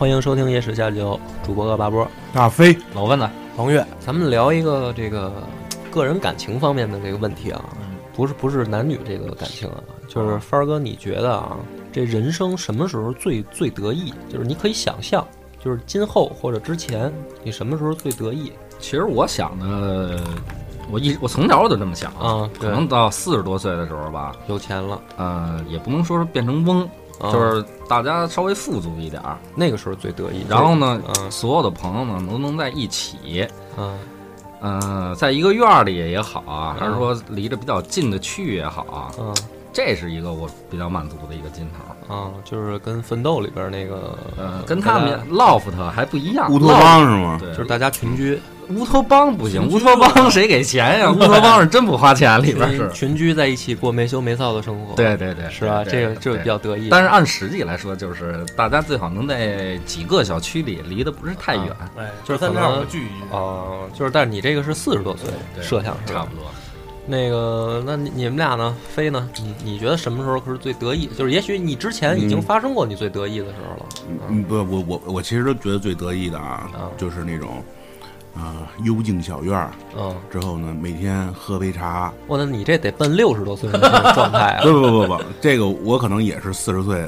[0.00, 5.30] 欢迎收听《野史下酒》，主播恶八波，大飞，老问了，黄月，咱们聊一个这个
[5.90, 7.62] 个人感情方面的这个问题啊，
[8.16, 9.76] 不是不是男女这个感情啊，
[10.08, 11.54] 就是帆儿哥，你觉得啊，
[11.92, 14.10] 这人生什么时候最最得意？
[14.26, 15.22] 就是你可以想象，
[15.62, 17.12] 就是今后或者之前，
[17.44, 18.50] 你什么时候最得意？
[18.78, 20.18] 其实我想的，
[20.90, 22.48] 我一我从小我就这么想，啊？
[22.58, 26.88] 对，可能到四十多岁的时候吧，有钱了，呃，也不能说是变成翁，啊
[27.20, 30.44] 就是大家稍微富足一点儿，那个时候最得意。
[30.48, 33.46] 然后呢，嗯所有的朋友们都能在一起，
[33.76, 33.98] 嗯
[34.62, 39.34] 嗯、在一个院儿里也好啊，嗯还是说离着比较近的区域也好啊，嗯
[39.72, 42.14] 这是一个我比较满足的一个劲头。
[42.14, 47.38] 啊，就是跟《奋斗》里边那个，呃，跟他们 loft 还不一样，乌托邦是吗？
[47.40, 48.40] 对，就是大家群居，
[48.70, 51.10] 乌托邦不行，乌托邦谁给钱呀？
[51.12, 52.88] 乌托邦是真不花钱，里边是。
[52.94, 55.84] 群居在一起过没羞没臊的生活，对对对，是吧？
[55.84, 56.88] 这个这个比较得意。
[56.90, 63.24] 但是按实际来说，就是大家最好能在几个小区里离得不是太远，哎，就是三可能聚一聚。
[63.32, 66.44] 哦，就是，但是你这个是四十多岁对设想差不多。
[67.06, 68.76] 那个，那你你们俩呢？
[68.94, 69.28] 飞呢？
[69.42, 71.08] 你你觉得什么时候可是最得意？
[71.18, 73.86] 就是也许你之前已经嗯发生过你最得意的时候了。
[74.28, 77.64] 嗯，不，我我我其实都觉得最得意的啊，啊就是那种，
[78.40, 82.12] 啊、幽静小院儿嗯，之后呢，每天喝杯茶。
[82.26, 84.62] 我那你这得奔六十多岁的那种状态啊！
[84.64, 87.06] 不不不不，这个我可能也是四十岁，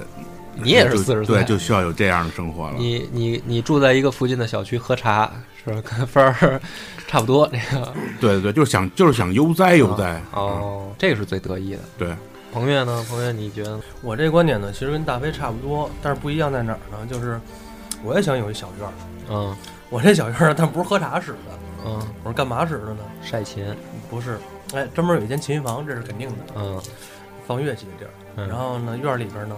[0.54, 2.74] 你也是四十岁，对，就需要有这样的生活了。
[2.76, 5.32] 你你你住在一个附近的小区喝茶，
[5.64, 5.80] 是吧？
[5.82, 6.60] 跟 分儿
[7.06, 7.48] 差不多。
[7.48, 10.20] 这个对对对，就是想就是想悠哉悠哉。
[10.32, 11.80] 哦，这个是最得意的。
[11.98, 12.14] 对，
[12.52, 13.04] 彭越呢？
[13.08, 13.80] 彭越，你觉得？
[14.02, 16.98] 我这观点呢，其实跟大飞差不多，但是不一样在哪儿呢？
[17.10, 17.40] 就是
[18.04, 18.92] 我也想有一小院儿，
[19.30, 19.56] 嗯
[19.92, 21.38] 我这小院儿，但不是喝茶使的，
[21.84, 23.00] 嗯，我是干嘛使的呢？
[23.22, 23.62] 晒琴，
[24.10, 24.38] 不是，
[24.74, 26.80] 哎，专门有一间琴房，这是肯定的，嗯
[27.46, 28.10] 放乐器的地儿。
[28.36, 29.54] 嗯然后呢，院儿里边呢，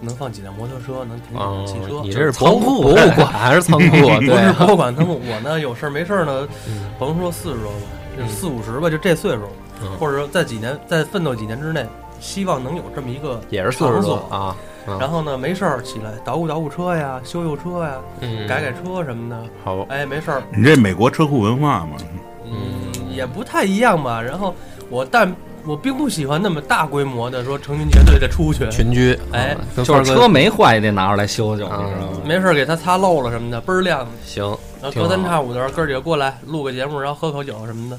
[0.00, 2.00] 能放几辆摩托车，能停几哦辆汽车。
[2.02, 3.86] 你这是仓博物博物馆 还是仓库？
[3.90, 5.20] 不对博物馆仓库。
[5.26, 7.78] 我呢，有事儿没事儿呢，嗯甭说四十多吧，
[8.16, 9.42] 就嗯四五十吧，就这岁数，
[9.82, 11.84] 嗯或者说在几年，在奋斗几年之内，
[12.20, 14.56] 希望能有这么一个也是四十多场所啊。
[14.86, 19.42] 嗯然后呢，没事儿起来捣鼓捣鼓车呀，修修车呀，嗯改改车什么的。
[19.64, 21.96] 好，哎，没事儿，你这美国车库文化嘛，
[22.44, 24.20] 嗯，也不太一样吧。
[24.20, 24.54] 然后
[24.90, 25.34] 我，但
[25.66, 32.18] 我并不喜欢那么大规模的说成群结队的出去，群居，哎啊，跟就是范儿哥车没坏也得拿出来修修，啊你知道吗？
[32.26, 34.06] 没事儿给他擦漏了什么的，倍儿亮。
[34.24, 34.44] 行。
[34.82, 37.98] 然后挺隔三差五的哥儿几个过来录个节目，然后喝口酒什么的。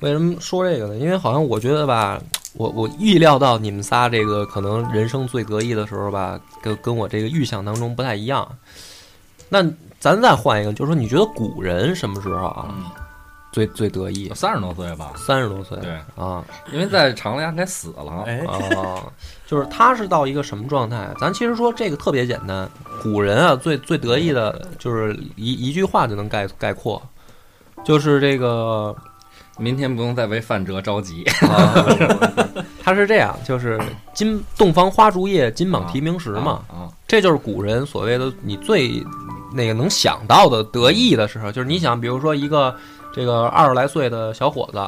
[0.00, 0.96] 为什么说这个呢？
[0.96, 2.20] 因为好像我觉得吧，
[2.58, 8.46] 我我预料到你们仨这个可能人生最得意的时候吧，跟跟我这个预想当中不太一样。
[9.48, 9.62] 那
[10.00, 12.84] 咱再换一个，就是说，你觉得古人什么时候啊、嗯，
[13.52, 14.28] 最最得意？
[14.34, 18.24] 三十多岁吧，三十多岁对，啊因为在长安该死了。
[18.26, 19.04] 哎，啊，
[19.46, 21.08] 就是他是到一个什么状态？
[21.20, 22.68] 咱其实说这个特别简单，
[23.02, 27.00] 古人啊最最得意的就是一一句话就能概概括，
[27.84, 28.94] 就是这个
[29.58, 31.24] 明天不用再为范哲着急。
[31.42, 31.74] 啊，
[32.82, 33.78] 他是这样，就是
[34.14, 39.02] 金洞房花烛夜，金榜题名时嘛，啊，这就是古人所谓的你最
[39.52, 42.74] 那个能想到的得意的时候，就是你想，比如说一个
[43.12, 44.80] 这个二十来岁的小伙子。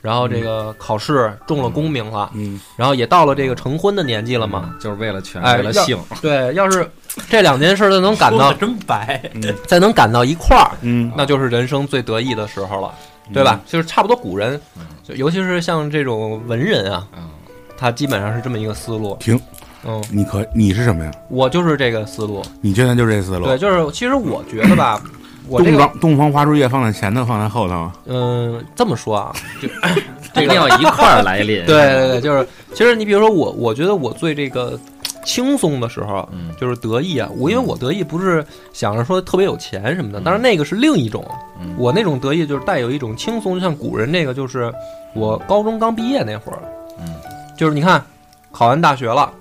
[0.00, 4.74] 然后这个考试中了功名了，嗯，然后也到了这个成婚的年纪了嘛。
[4.80, 5.96] 就是为了权，为了性。
[6.20, 6.90] 对，要是
[7.30, 9.30] 这两件事都能赶到，真白。
[9.64, 12.92] 再能赶到一块儿，嗯，那就是人生最得意的时候了，
[13.32, 13.60] 对吧？
[13.66, 17.28] 就是差不多古人嗯，就尤其是像这种文人啊，嗯，
[17.76, 19.16] 他基本上是这么一个思路。
[19.20, 19.38] 停，
[19.84, 21.10] 嗯，你可你是什么呀？
[21.28, 22.42] 我就是这个思路。
[22.60, 23.46] 你现在就这思路？
[23.46, 25.00] 对，就是其实我觉得吧，
[25.48, 27.90] 我这个东方东方花烛夜放在前头，放在后头。
[28.06, 29.68] 嗯，这么说啊，就
[30.34, 31.64] 这个要一块儿来临。
[31.66, 34.78] 对对对，就是其实你比如说我，我觉得我最这个
[35.24, 37.28] 轻松的时候，嗯就是得意啊。
[37.36, 41.24] 我因为我得意不是想着说特别有钱什么的，但是那个是另一种。
[41.60, 44.72] 嗯我那种得意就是带有一种轻松，就像古人那个，就是
[45.14, 46.58] 我高中刚毕业那会儿，
[46.98, 47.14] 嗯
[47.56, 48.04] 就是你看
[48.50, 49.32] 考完大学了。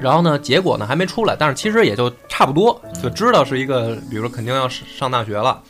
[0.00, 5.60] 然后呢，结果呢还没出来，但是其实也就差不多，就知道是一个，比如说肯定要上上大学了。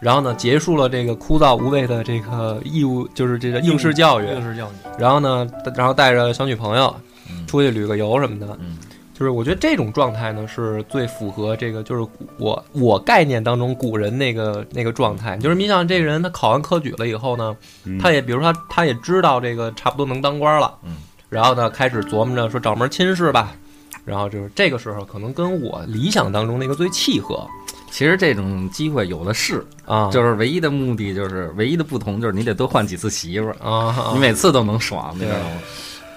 [0.00, 4.26] 然后呢，结束了这个枯燥无味的这个义务，就是这个应试教育。
[4.26, 7.02] 应试教育，然后呢，然后带着小女朋友嗯
[7.46, 8.78] 出去旅个游什么的，嗯。
[9.18, 15.36] 就是我觉得这种状态呢是最符合这个，就是古我我概念当中古人那个那个状态。
[15.38, 20.98] 就是你想这个人他考完科举了以后呢，嗯他也比如说他他也知道这个差不多能当官了，嗯，
[21.28, 23.56] 然后呢开始琢磨着说找门亲事吧，
[24.04, 27.44] 然后就是这个时候可能跟我理想当中那个最契合。
[27.90, 35.46] 其实这种机会有的是，啊，就是唯一的目的就是唯一的不同就是你得多换几次媳妇儿，啊，你每次都能爽，你知道吗？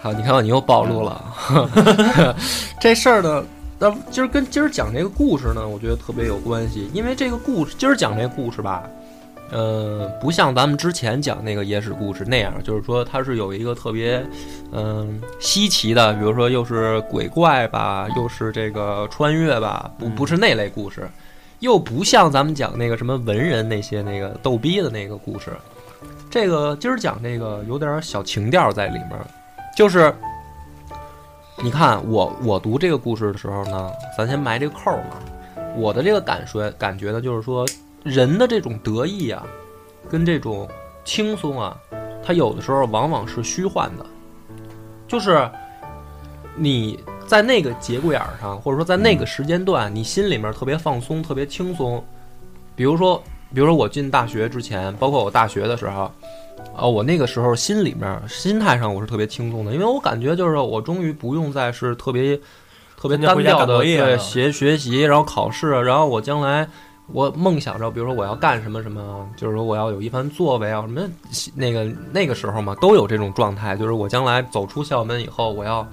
[0.01, 1.23] 好，你看你又暴露了，
[2.81, 3.43] 这事儿呢，
[3.77, 8.81] 那今儿跟今儿讲这个故事呢，我觉得特别有关系，因为这个故事今儿讲这故事吧，
[9.51, 14.25] 呃，不像咱们之前讲那个野史故事那样，就是说它是有一个特别
[14.71, 21.07] 嗯、稀奇的，比如说又是鬼怪吧，又是这个穿越吧，不不是那类故事，
[21.59, 25.51] 又不像咱们讲那个什么文人那些那个逗逼的那个故事。
[26.27, 29.19] 这个今儿讲这个有点小情调在里面，
[29.81, 30.13] 就是
[31.63, 35.17] 你看我我读这个故事的时候呢，咱先埋这个扣儿嘛。
[35.75, 37.65] 我的这个感觉感觉呢，就是说
[38.03, 39.43] 人的这种得意啊，
[40.07, 40.69] 跟这种
[41.03, 41.75] 轻松啊，
[42.23, 44.05] 它有的时候往往是虚幻的，
[45.07, 45.49] 就是
[46.55, 52.03] 你在那个节骨眼儿上，或者说在那个时间段，你心里面特别放松，特别轻松。
[52.75, 53.19] 比如说，
[53.51, 56.11] 比如说我进大学之前，包括我大学的时候，
[56.75, 62.39] 啊，我那个时候心里面心态上我是特别轻松的，因为我感觉就是我终于不用再是特别
[62.97, 66.67] 特别单调的对学学习，然后考试，然后我将来
[67.07, 71.01] 我梦想着，比如说我要干什么什么，就是说我要有一番作为啊什么，
[71.55, 75.85] 那个那个时候嘛都有这种状态，就是我将来走出校门以后，我要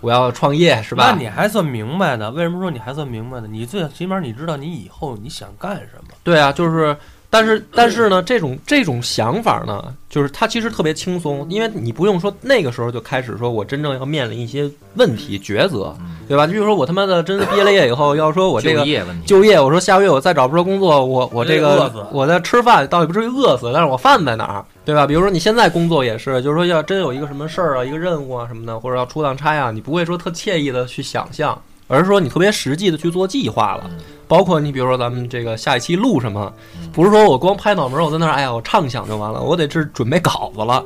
[0.00, 1.10] 我要创业是吧？
[1.10, 2.30] 那你还算明白的？
[2.30, 3.48] 为什么说你还算明白呢？
[3.50, 6.14] 你最起码你知道你以后你想干什么。
[6.22, 6.96] 对啊，就是，
[7.28, 16.46] 但是但是呢，这种这种想法呢，就是它其实特别轻松，因为你不用说那个时候就开始说我真正要面临一些问题抉择，嗯对吧？
[16.46, 25.06] 就比如说我他妈的真的毕业了业以后， 要说我这个就业问题，就业，我说下个月我再找不着工作，我我这个我在吃饭，倒也不至于饿死，但是我饭在哪儿，对吧？
[25.06, 33.84] 比如说你现在工作也是，就是说要真有一个什么事儿啊，一个任务啊什么的，或者要出趟差啊，你不会说特惬意的去想象，而是说你特别实际的去做计划了。
[33.90, 33.98] 嗯
[34.28, 36.52] 包括你比如说咱们这个下一期录什么
[36.82, 40.84] 嗯，不是说我光拍脑门儿，我在那儿哎呀我畅想就完了，我得是准备稿子了。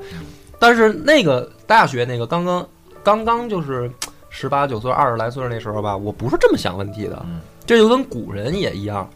[0.59, 2.69] 但是那个大学那个刚刚
[3.03, 3.91] 刚刚就是
[4.29, 7.19] 十八九岁、二十来岁那时候吧，我不是这么想问题的。
[7.25, 9.09] 嗯这就跟古人也一样，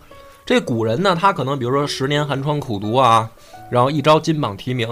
[0.47, 3.29] 这古人呢，他可能比如说十年寒窗苦读啊，
[3.69, 4.89] 然后一朝金榜题名，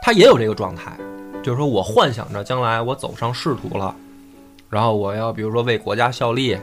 [0.00, 0.96] 他也有这个状态，
[1.42, 3.92] 就是说我幻想着将来我走上仕途了，
[4.70, 6.56] 然后我要比如说为国家效力，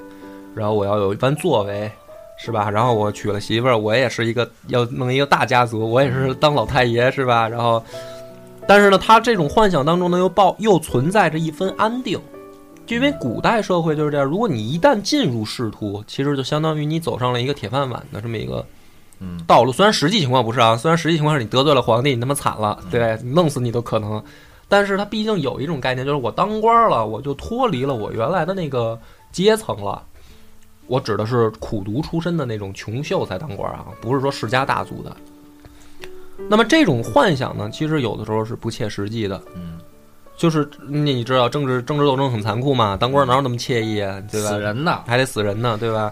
[0.56, 1.92] 然后我要有一番作为。
[2.36, 2.70] 是吧？
[2.70, 7.48] 然后我娶了媳妇儿，我也是一个要弄一个大家族，我也是当老太爷，是吧？
[7.48, 7.82] 然后，
[8.68, 12.20] 但是呢，他这种幻想当中呢，又抱又存在着一分安定，
[12.88, 18.66] 就因为古代社会就是这样，如果你一旦进入仕途，其实就相当于你走上了一个铁饭碗的这么一个
[19.20, 19.72] 嗯道路。
[19.72, 24.22] 虽然实际情况不是啊，虽然实际情况是你得罪了皇帝，你他妈惨了，对，弄死你都可能。
[24.74, 29.00] 但是他毕竟有一种概念，就是我当官了，我就脱离了我原来的那个
[29.32, 30.01] 阶层了。
[30.88, 35.15] 我指的是苦读出身的那种穷秀才当官啊，不是说世家大族的。
[36.50, 39.39] 那么这种幻想呢，其实有的时候是不切实际的。
[39.56, 39.80] 嗯，
[40.36, 44.50] 就是你你知道政治政治斗争很残酷嘛，当官哪有那么惬意啊，对吧？
[44.50, 46.12] 死人呢，还得死人呢，对吧？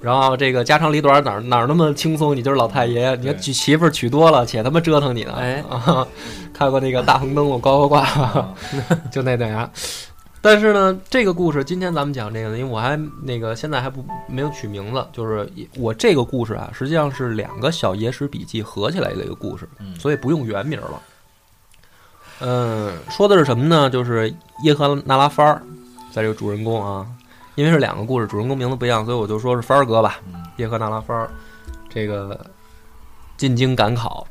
[0.00, 2.36] 然后这个家长里短哪儿哪儿那么轻松？
[2.36, 5.34] 你就是老太爷，你娶媳妇儿娶多了，且他妈折腾你呢。
[5.36, 6.06] 哎啊，
[6.54, 8.06] 看过那个大红灯笼高高挂，
[9.10, 9.68] 就那点样。
[10.40, 21.02] 但是呢，这个故事今天咱们讲这个，因为我还那个现在还不没有取名字，就是我这个故事啊，实际上是两个小野史笔记合起来的一个故事，嗯所以不用原名了。
[22.40, 23.90] 嗯，说的是什么呢？
[23.90, 25.60] 就是耶和那拉番儿，
[26.12, 27.04] 在这个主人公啊，
[27.58, 30.20] 因为是两个故事，主人公名字不一样，所以我就说是番儿哥吧。
[30.32, 31.28] 嗯叶赫那拉番儿，
[31.88, 32.44] 这个
[33.36, 34.24] 进京赶考，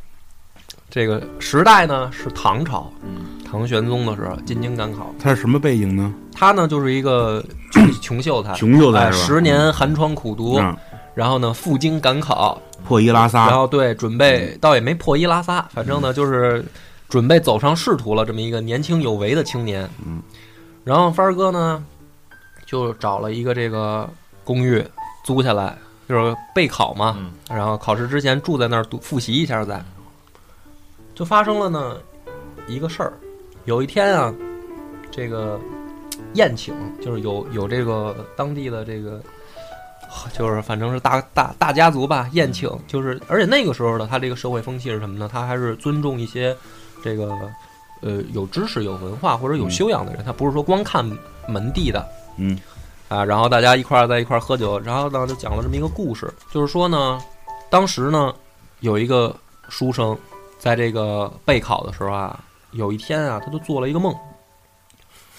[0.89, 5.13] 这个时代呢是唐朝，嗯唐玄宗的时候进京赶考。
[5.19, 6.13] 他是什么背景呢？
[6.33, 7.43] 他呢就是一个
[7.73, 9.25] 穷 穷秀才，穷秀才哎，是吧？
[9.25, 10.73] 十年寒窗苦读，嗯，
[11.13, 16.63] 然后呢赴京赶考，破衣拉然撒，后对准备倒也没破衣拉撒，反正呢就是
[17.09, 19.89] 准备走上仕途了，这么一个年轻有为的青年。
[20.05, 20.21] 嗯，
[20.83, 21.81] 然后帆儿哥呢，
[22.67, 24.07] 就找了一个这个
[24.43, 24.85] 公寓
[25.23, 25.75] 租下来，
[26.07, 29.83] 就是备考嘛，嗯然后考试之前住在那儿读复习一下再。
[31.15, 31.97] 就发生了呢
[32.67, 33.13] 一个事儿，
[33.65, 34.31] 有一天啊，
[35.09, 35.59] 这个
[36.33, 39.19] 宴请就是有有这个当地的这个。
[40.33, 45.29] 就是反正是大大大家族吧，宴请就是，而且那个时候的他这个社会风气是什么呢？
[45.31, 46.55] 他还是尊重一些
[47.03, 47.37] 这个
[48.01, 51.05] 呃有知识、有文化或者有修养的人，他不是说光看
[51.47, 52.57] 门第的嗯
[53.09, 53.23] 啊。
[53.23, 57.19] 然后大家一块儿在一块儿喝酒，然后呢就讲了这么一个故事，就是说呢，
[57.69, 58.33] 当时呢
[58.79, 59.35] 有一个
[59.69, 60.17] 书生
[60.57, 62.39] 在这个备考的时候啊，
[62.71, 64.15] 有一天啊，他就做了一个梦，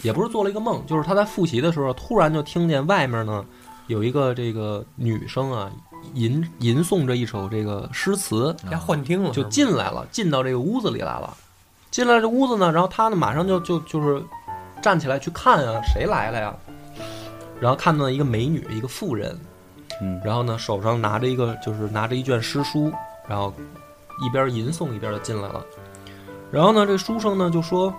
[0.03, 3.45] 也不是做了一个梦，就是他在复习的时候，突然就听见外面呢
[3.87, 5.71] 有一个这个女生啊
[6.15, 11.37] 吟吟诵着一首这个诗词，人家幻听了，就进来了，进到这个屋子里来了。
[11.91, 14.23] 进来这屋子呢，然后他呢马上就就就是
[14.83, 16.55] 站起来去看啊，谁来了呀？
[17.61, 19.39] 然后看到一个美女，一个妇人，
[20.01, 22.93] 嗯然后呢手上拿着一个就是拿着一卷诗书，
[23.27, 23.53] 然后
[24.25, 25.65] 一边吟诵一边就进来了。
[26.51, 27.93] 然后呢，这书生呢就说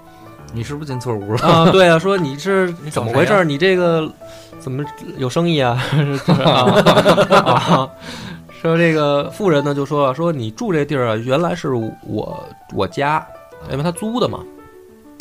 [0.54, 1.48] 你是不是进错屋了？
[1.48, 3.44] 啊，对啊，说你是 怎么回事儿？
[3.44, 4.12] 你这个
[4.60, 4.84] 怎么
[5.18, 5.80] 有生意啊
[8.62, 13.26] 说这个妇人呢就说说你住这地儿啊，原来是我我家，
[13.72, 14.40] 因为他租的嘛。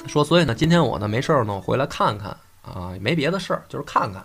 [0.07, 2.35] 说所以呢，今天我呢没事儿呢，我回来看看
[2.75, 4.23] 啊，也没别的事儿，就是看看。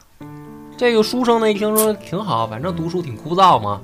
[0.78, 3.82] 这个书生呢一听说挺好，反正读书挺枯燥嘛。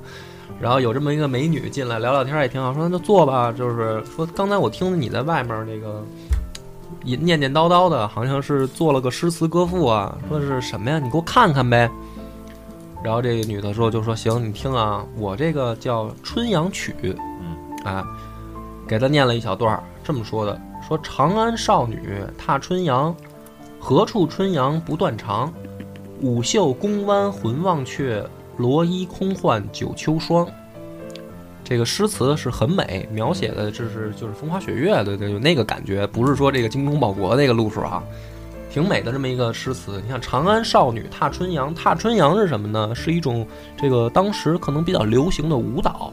[0.60, 3.52] 然后有这么一个美女进来聊聊天也挺好，说那就坐吧。
[3.52, 6.04] 就是说刚才我听你在外面那个
[7.02, 10.98] 念念叨叨的，好像是做了个诗词歌赋啊，说是什么呀？
[10.98, 11.90] 你给我看看呗。
[13.02, 16.94] 然后这个女的说，就说行，你听啊，我这个叫《春阳曲》，
[17.40, 18.04] 嗯，啊，
[18.86, 21.98] 给她念了一小段，这么说的：说长安少女
[22.36, 23.14] 踏春阳，
[23.80, 25.52] 何处春阳不断肠？
[26.20, 28.22] 舞袖宫湾魂忘却，
[28.58, 30.46] 罗衣空换九秋霜。
[31.64, 38.02] 这个诗词是很美，描写的这是就是风花雪月的，对，有那个感觉，不是说这个精忠报国那个路数啊，
[38.70, 40.00] 挺美的这么一个诗词。
[40.04, 42.94] 你看“长安少女踏春阳”，踏春阳是什么呢？
[42.94, 43.46] 是一种
[43.78, 46.12] 这个当时可能比较流行的舞蹈，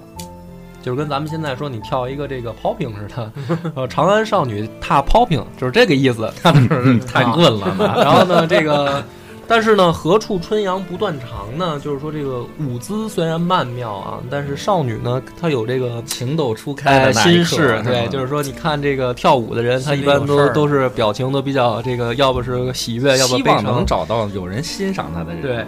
[0.87, 3.31] 就是跟咱们现在说你跳一个这个 popping 似的，
[3.75, 6.31] 呃，长安少女踏 popping 就是这个意思。
[7.05, 7.93] 太困了呢。
[7.97, 9.03] 然后呢，这个，
[9.49, 11.77] 但是呢，何处春阳不断肠呢？
[11.83, 23.43] 就是说这个舞姿虽然曼妙啊，但是少女呢，她有这个情窦初开哎的心事，对，就是说，你看这个跳舞的人，他一般都都是表情都比较这个，要不是喜悦，要不希。
[23.43, 25.41] 望能找到有人欣赏他的人。
[25.41, 25.65] 对，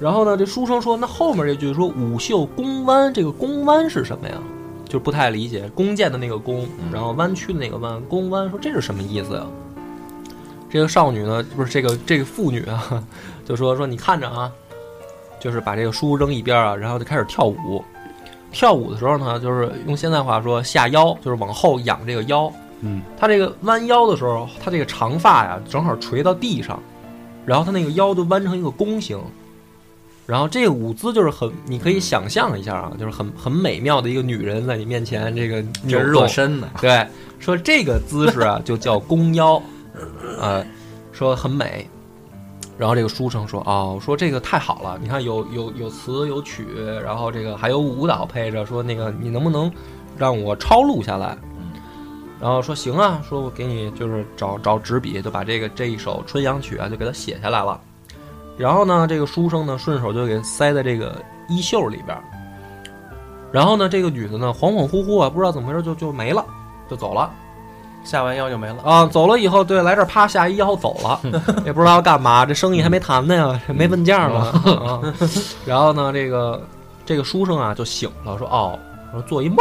[0.00, 4.34] 然后呢，这书生说，那后面这句说舞袖弓弯，这个弓弯是什么呀？
[4.88, 9.46] 就不太理解，弓箭的那个弓，嗯然后弯曲的那个弯，弓弯，说这是什么意思呀？
[10.68, 13.02] 这个少女呢，不是这个这个妇女啊，
[13.44, 14.50] 就说说你看着啊，
[15.40, 17.82] 就是把这个书扔一边啊，然后就开始跳舞。
[18.52, 22.52] 跳舞的时候呢，就是用现在话说下腰，就是往后仰这个腰。
[22.82, 26.80] 嗯，她这个弯腰的时候，她这个长发呀正好垂到地上，
[27.44, 29.20] 然后她那个腰就弯成一个弓形，
[30.26, 36.68] 然后这个舞姿就是很，你可以想象一下啊，就是很很美妙的一个女人在你面前这个扭真动热身呢。
[36.80, 37.06] 对，
[37.38, 39.60] 说这个姿势啊就叫弓腰，
[40.40, 40.64] 呃，
[41.12, 41.88] 说很美。
[42.76, 46.66] 然后这个书生说：“哦，说这个太好了，你看有有有词有曲，
[47.04, 49.70] 然后这个还有舞蹈配着，说那个你能不能
[50.18, 51.50] 让我抄录下来？”嗯
[52.40, 57.80] 然后说行啊，说我给你就是找找纸笔，就把这个这一首《春阳曲》啊就给它写下来了。
[58.56, 62.16] 然后呢，这个书生呢顺手就给塞在这个衣袖里边。
[63.52, 66.44] 然后呢，这个女的呢恍恍惚惚啊，不知道怎么回事就就没了，
[66.88, 67.30] 就走了。
[68.02, 68.82] 下完腰就没了。
[68.82, 71.20] 啊，走了以后，对，来这儿啪下一腰走了，
[71.64, 75.00] 也不知道要干嘛，这生意还没谈呢呀， 没问价呢啊。
[75.64, 76.62] 然后呢，这个
[77.06, 78.78] 这个书生啊就醒了，说哦，
[79.10, 79.56] 说做一梦，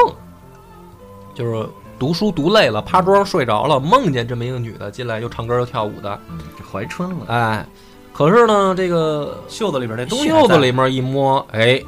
[1.33, 1.65] 就是
[1.97, 7.25] 读书读累了，趴桌上睡着了，梦见这么一个女的进来，又唱歌又跳舞的，嗯，怀春了。
[7.27, 7.65] 哎，
[8.13, 11.81] 可是呢，这个袖子里边那东西袖子里面一摸，哎，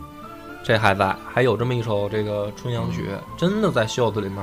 [0.63, 3.03] 这还在，还有这么一首这个《春阳曲》，
[3.39, 4.37] 真的在袖子里面。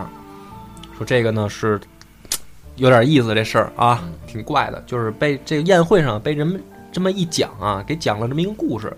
[0.97, 1.81] 说这个呢是
[2.77, 6.63] 有点意思，这事儿啊，嗯挺怪的，就是被这个宴会上被人们
[6.93, 8.97] 这么一讲啊，给讲了这么一个故事。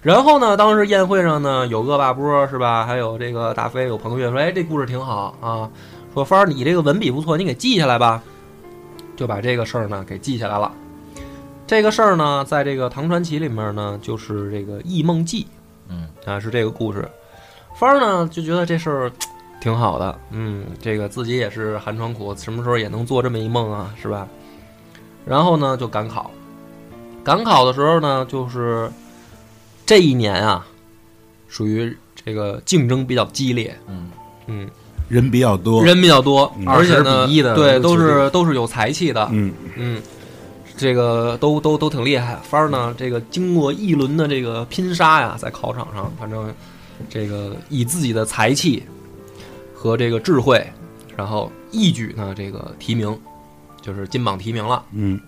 [0.00, 2.86] 然后呢，当时宴会上呢，有恶霸波是吧？
[2.86, 5.68] 还有这个大飞，有彭越说：“哎，这故事挺好啊。”
[6.14, 8.22] 说芳儿，你这个文笔不错，你给记下来吧。
[9.14, 10.72] 就把这个事儿呢给记下来了。
[11.70, 15.46] 这个事儿呢，在这个唐传奇里面呢，就是这个《异梦记
[15.88, 17.08] 嗯》啊，是这个故事。
[17.76, 19.12] 芳儿呢就觉得这事儿
[19.60, 24.26] 挺好的，嗯，这个自己也是寒窗苦，什么时候也能做这么一梦啊，是吧？
[25.24, 26.32] 然后呢就赶考，
[27.22, 28.90] 赶考的时候呢，就是
[29.86, 30.66] 这一年啊，
[31.46, 34.10] 属于这个竞争比较激烈，嗯。
[34.48, 34.68] 嗯，
[35.08, 36.68] 人比较多，人比较多，嗯。
[36.68, 39.54] 而且呢，20比1的对，都是都是有才气的，嗯。
[39.76, 40.02] 嗯，
[40.80, 42.38] 这个都都都挺厉害。
[42.42, 46.52] 帆儿呢，这个经过一轮的这个拼杀呀，在考场上，反正
[47.08, 48.82] 这个以自己的才气
[49.74, 50.66] 和这个智慧，
[51.16, 53.16] 然后一举呢这个提名，
[53.82, 54.82] 就是金榜题名了。
[54.92, 55.20] 嗯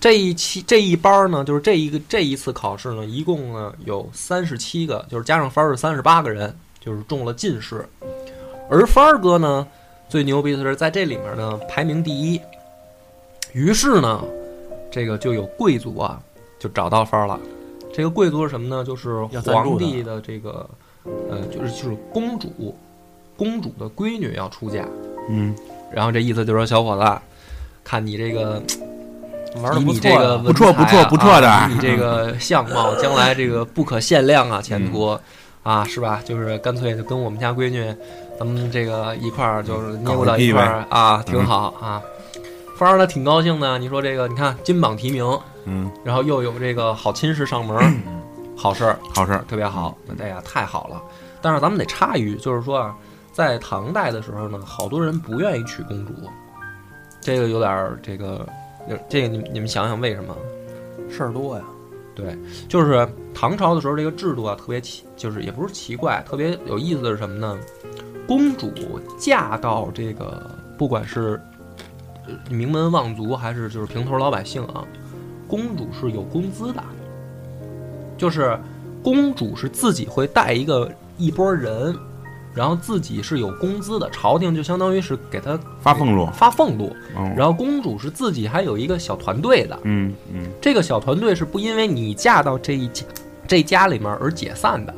[0.00, 7.86] 这一期这一班儿呢，就是这一个这一次考试呢，一共呢有三十七个，就是加上番儿是三十八个人，就是中了进士。
[8.70, 9.66] 而番儿哥呢，
[10.08, 12.40] 最牛逼的是在这里面呢排名第一。
[13.52, 14.22] 于是呢，
[14.94, 16.20] 这个就有贵族啊，
[16.56, 17.36] 就找到法儿了。
[17.92, 18.84] 这个贵族是什么呢？
[18.84, 20.64] 就是皇帝的这个，
[21.28, 22.76] 呃，就是就是公主，
[23.36, 24.86] 公主的闺女要出嫁。
[25.28, 25.52] 嗯，
[25.92, 27.20] 然后这意思就是说，小伙子，
[27.82, 28.62] 看你这个
[29.60, 35.18] 玩的不错你这个不错不错不错的啊你这个相貌， 将来这个不可限量啊，前途
[35.64, 36.22] 啊，是吧？
[36.24, 37.92] 就是干脆就跟我们家闺女，
[38.38, 42.00] 咱们这个一块儿就是捏不到一块儿啊，挺好啊。
[42.00, 42.13] 反
[42.82, 45.24] 而呢挺高兴的，你说这个，你看金榜题名，
[45.64, 47.92] 嗯，然后又有这个好亲事上门儿，
[48.56, 51.00] 好事儿，好事儿，特别好，哎呀，太好了。
[51.40, 52.96] 但是咱们得插一句，就是说啊，
[53.32, 56.12] 在唐代的时候呢，好多人不愿意娶公主，
[57.20, 58.46] 这个有点儿这个，
[58.88, 60.34] 有这个你你们想想为什么？
[61.08, 61.64] 事儿多呀。
[62.16, 62.36] 对，
[62.68, 67.58] 就是唐朝的时候，这个制度啊特别奇，就是也不是奇怪，特别有意思的是什么呢？
[68.26, 68.72] 公主
[69.18, 71.53] 嫁到这个，不管是呃
[72.50, 74.84] 名门望族还是就是平头老百姓啊，
[75.46, 76.82] 公主是有工资的，
[78.16, 78.58] 就是
[79.02, 81.94] 公主是自己会带一个一波人，
[82.54, 93.04] 然后自己是有工资的，朝廷就相当于是给她发俸禄，发俸禄，哦，然后公主是自己还有一个小团队的，嗯嗯这个小团队是不因为你嫁到这一家
[93.46, 94.94] 这家里面而解散的。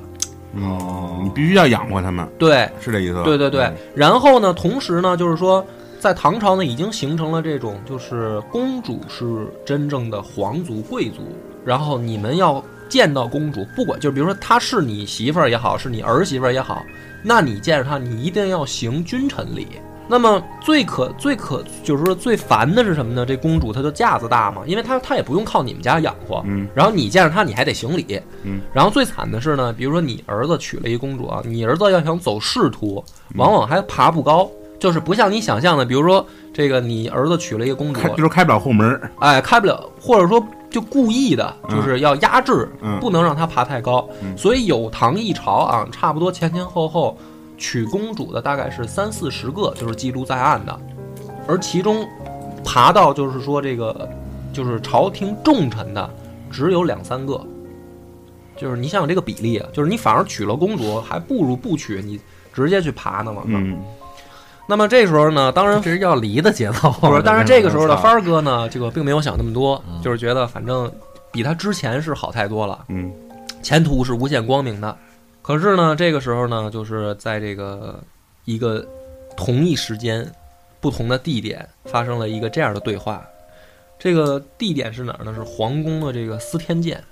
[0.58, 3.24] 哦，你必须要养活他们，对，是这意思吧？
[3.24, 3.70] 对对对。
[3.94, 5.62] 然后呢，同时呢，就是说，
[6.06, 11.22] 在唐朝呢，已经形成了这种，就是公主是真正的皇族贵族，
[11.64, 16.80] 然后你们要见到公主，不管就比如说她是你媳妇儿也好，是你儿媳妇儿也好，
[17.24, 19.66] 那你见着她，你一定要行君臣礼。
[20.08, 23.26] 那么最可最可就是说最烦的是什么呢？
[23.26, 44.06] 这公主她就架子大嘛，因为她她也不用靠你们家养活，嗯然后你见着她你还得行礼，嗯，然后最惨的是呢，比如说你儿子娶了一公主啊，你儿子要想走仕途，往往还爬不高，就是不像你想象的，比如说这个你儿子娶了一个公主开，就是开不了后门儿，哎，开不了，或者说就故意的，就是要压制，嗯不能让他爬太高。
[44.22, 47.16] 嗯所以有唐一朝啊，差不多前前后后
[47.56, 50.78] 娶公主的大概是三四十个，就是记录在案的，
[51.48, 52.06] 而其中
[52.64, 54.08] 爬到就是说这个
[54.52, 56.10] 就是朝廷重臣的
[56.50, 57.40] 只有两三个。
[58.58, 62.18] 就是你想想这个比例啊，就是你反而娶了公主，还不如不娶，你
[62.54, 63.42] 直接去爬呢嘛。
[63.44, 63.78] 嗯
[64.68, 66.90] 那么这时候呢，当然这是要离的节奏。
[67.00, 70.90] 不是，但是这个时候的操帆儿哥呢，这个并没有想那么多，嗯就是觉得反正
[71.30, 73.12] 比他之前是好太多了，嗯
[73.62, 74.96] 前途是无限光明的。
[75.42, 78.00] 可是呢，这个时候呢，就是在这个
[78.44, 78.84] 一个
[79.36, 80.28] 同一时间、
[80.80, 83.24] 不同的地点发生了一个这样的对话。
[83.98, 85.32] 这个地点是哪儿呢？
[85.34, 87.02] 是皇宫的这个司天监。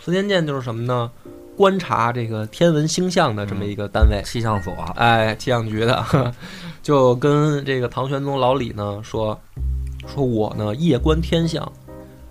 [0.00, 1.10] 司天监就是什么呢？
[1.56, 4.22] 观察这个天文星象的这么一个单位。
[4.24, 6.32] 气象所，哎，气象局的，
[6.82, 9.38] 就跟这个唐玄宗老李呢说，
[10.06, 11.70] 说我呢夜观天象，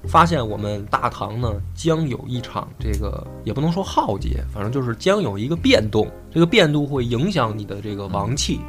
[0.07, 8.59] 发现我们大唐呢将有一场这个也不能说浩劫，反正就是将有一个变动，这个变动会影响你的这个王气。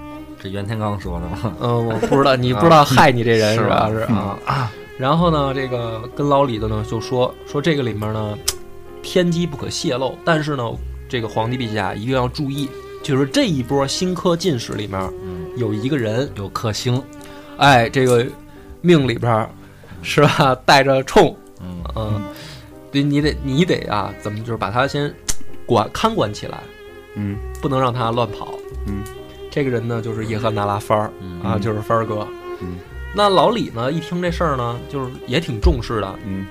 [0.41, 1.57] 这袁天罡说的吗？
[1.61, 3.67] 嗯， 我不知道，你不知道害你这人 是？
[3.67, 4.01] 吧是
[4.47, 4.71] 啊。
[4.99, 8.39] 然后呢，这个跟老李的呢就说说这个里面呢
[9.05, 10.65] 天机不可泄露，但是呢，
[11.09, 12.69] 这个皇帝陛下一定要注意，
[13.03, 17.01] 就是这一波新科进士里面嗯，有一个人，有克星，
[17.59, 18.27] 哎，这个
[18.81, 19.51] 命里边儿
[20.03, 22.23] 是吧带着冲，嗯嗯，
[22.91, 25.13] 对你得你得啊，怎么就是把他先
[25.67, 26.61] 管看管起来，
[27.15, 28.55] 嗯不能让他乱跑。
[28.87, 29.05] 嗯，
[29.51, 32.27] 这个人呢就是叶赫那拉番儿嗯啊，就是番儿哥。
[32.61, 32.79] 嗯
[33.17, 36.47] 那老李呢一听这事儿呢，就是也挺重视的，嗯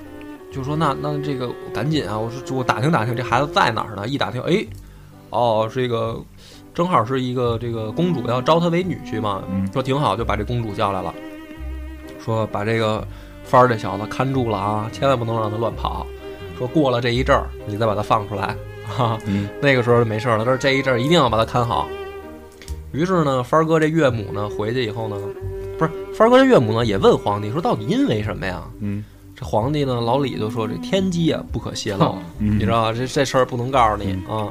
[0.54, 4.08] 就说那那这个赶紧啊，我说我打听打听这孩子在哪儿呢？
[4.08, 4.64] 一打听，哎，
[5.32, 6.22] 哦，这个
[6.76, 11.14] 正好是一个这个公主要招他为女婿嘛，嗯说挺好，就把这公主叫来了，
[12.24, 13.06] 说把这个
[13.44, 16.06] 帆儿这小子看住了啊，千万不能让他乱跑。
[16.56, 20.44] 说过了这一阵儿，你再把他放出来，哈、嗯那个时候就没事了。
[20.46, 21.90] 但是这一阵儿一定要把他看好。
[22.92, 25.18] 于是呢，帆儿哥这岳母呢回去以后呢，
[25.80, 28.62] 不是帆儿哥这岳母呢也问皇帝说到底因为什么呀？
[28.82, 29.04] 嗯
[29.36, 32.94] 这皇帝呢，老李就说这天机啊不可泄露，嗯你知道吧？
[32.94, 34.48] 这这事儿不能告诉你啊。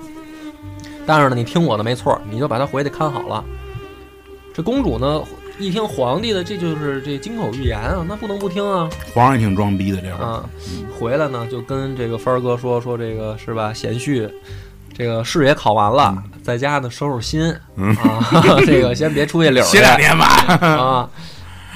[1.07, 3.45] 但是呢，你听我的没错，你就把他回去看好了。
[4.55, 5.23] 这公主呢，
[5.59, 10.45] 一听皇帝的，这就是这金口玉言啊，那不能不听啊皇上也挺装逼的这会儿，啊！
[10.99, 13.73] 回来呢，就跟这个帆儿哥说说这个是吧？
[13.73, 14.31] 贤婿，
[14.97, 18.21] 这个试也考完了，在家呢收收心嗯啊，
[18.67, 20.27] 这个先别出去溜儿 歇两天吧。
[20.61, 21.11] 啊。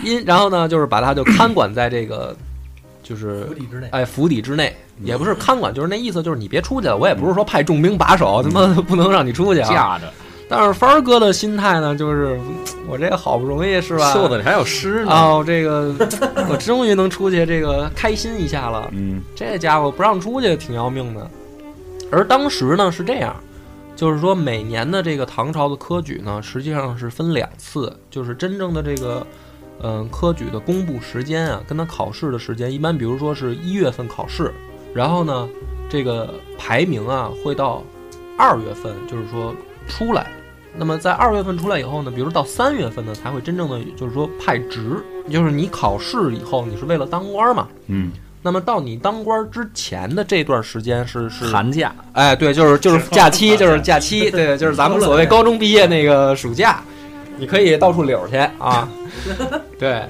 [0.04, 2.36] 因然后呢，就是把他就看管在这个
[3.08, 6.96] 就是府邸之内，哎，府邸之内，也不是看管，就是那意思，就是你别出去了。
[6.96, 9.68] 我也不是说派重兵把守，他妈 不能让你出去啊。
[9.68, 10.12] 架着，
[10.48, 12.36] 但是帆儿哥的心态呢，就是
[12.88, 14.12] 我这个好不容易是吧？
[14.12, 15.12] 袖子里还有诗呢。
[15.12, 15.94] 哦，这个
[16.50, 18.90] 我终于能出去，这个开心一下了。
[18.92, 21.30] 嗯这家伙不让出去，挺要命的。
[22.10, 23.36] 而当时呢是这样，
[23.94, 29.24] 就是说每年的这个唐朝的科举呢，实际上是分两次，就是真正的这个。
[29.82, 34.52] 嗯，科举的公布时间啊，跟他考试的时间一般，比如说是一月份考试，
[34.94, 35.48] 然后呢，
[35.88, 37.82] 这个排名啊会到
[38.38, 39.54] 二月份，就是说
[39.86, 40.26] 出来。
[40.78, 47.66] 那么在二月份出来以后呢，比如到三月份呢，才会真正的就是说派职，就是你考试以后，你是为了当官嘛。
[47.86, 48.12] 嗯，
[48.42, 56.82] 那么到你当官之前的这段时间是是寒假，哎，对，就是就是假期，就是假期，对，就是咱们所谓高中毕业那个暑假，
[57.36, 58.88] 你可以到处溜去啊。
[59.78, 60.02] 对。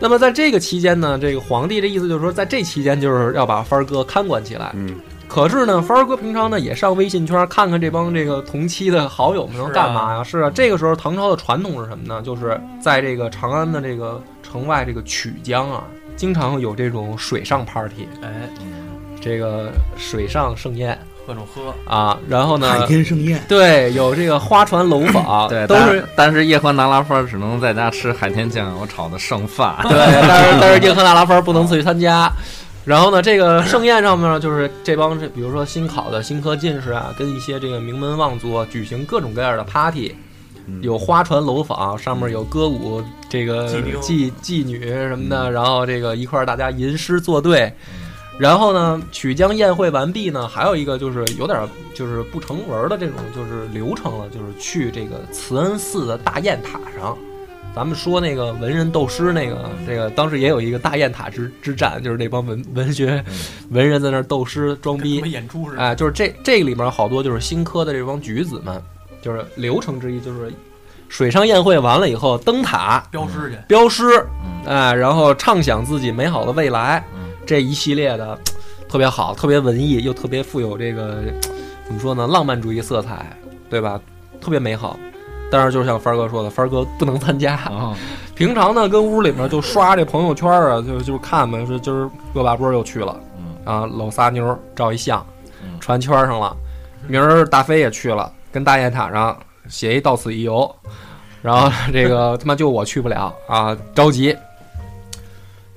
[0.00, 4.72] 那么在这个期间呢，这个皇帝的意思就是说，在这期间就是要把帆儿哥看管起来。
[4.74, 4.96] 嗯，
[5.28, 10.24] 可是呢，帆儿哥平常呢也上微信圈看看这帮这个同期的好友们能干嘛呀？
[10.24, 12.20] 是啊，这个时候唐朝的传统是什么呢？
[12.20, 15.84] 就是在这个长安的这个城外这个曲江啊，
[16.16, 18.50] 经常有这种水上 party，哎，
[19.20, 20.98] 这个水上盛宴
[21.32, 22.18] 各种喝，啊。
[22.28, 29.74] 然后呢，海天盛宴，对，有这个花船楼坊， 对，都是但是叶赫那拉番只能在家吃海天酱 油炒的剩饭。
[29.88, 32.30] 对，但是 但是叶赫那拉芬不能自己参加。
[32.84, 40.14] 然后呢，这个盛宴上面呢，就是这帮这，比如说新考的新科进士啊，跟一些这个名门望族啊举行各种各样的 party，
[40.80, 47.72] 有花船楼坊，上面有歌舞，这个妓妓妓女什么的，然后这个一块儿大家吟诗作对。
[48.42, 57.16] 然后呢，曲江宴会完毕呢，还有一个就是有点儿就是不成文的这种就是流程了，就是去这个慈恩寺的大雁塔上。
[57.72, 63.24] 咱们说那个文人斗诗那个，这个当时也有一个大雁塔之之战，就是那帮文文学
[63.70, 65.80] 文人在那儿斗诗装逼跟他们，演出似的。
[65.80, 68.82] 哎，就是这这里面好多就是新科的这帮举子们，
[69.22, 70.52] 就是流程之一，就是
[71.08, 78.38] 水上宴会完了以后登塔标诗去，标诗，嗯哎，然后畅想自己美好的未来，嗯这一系列的
[78.88, 81.22] 特别好，特别文艺，又特别富有这个
[81.86, 83.36] 怎么说呢，浪漫主义色彩，
[83.70, 84.00] 对吧？
[84.40, 84.98] 特别美好。
[85.50, 87.54] 但是就是像帆儿哥说的，帆儿哥不能参加。
[87.54, 87.94] 啊，
[88.34, 95.24] 平常呢，跟屋里面就刷这朋友圈啊，就就是看嘛，说今儿恶霸波又去了，嗯啊，搂仨妞儿照一相
[95.62, 96.56] 嗯，传圈上了。
[97.06, 99.36] 明儿大飞也去了，跟大雁塔上
[99.68, 100.74] 写一到此一游，
[101.42, 104.34] 然后这个 他妈就我去不了啊，着急，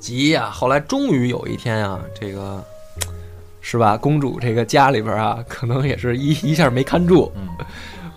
[0.06, 2.64] 急呀、后来终于有一天啊，这个
[3.60, 7.48] 是吧，公主这个家里边啊，可能也是一一下没看住，嗯。